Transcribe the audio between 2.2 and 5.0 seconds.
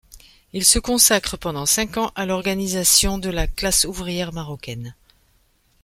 l’organisation de la classe ouvrière marocaine.